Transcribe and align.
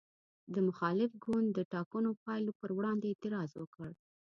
د 0.53 0.55
مخالف 0.67 1.11
ګوند 1.23 1.47
د 1.53 1.59
ټاکنو 1.73 2.11
پایلو 2.23 2.51
پر 2.59 2.69
وړاندې 2.77 3.05
اعتراض 3.09 3.51
وکړ. 3.57 3.89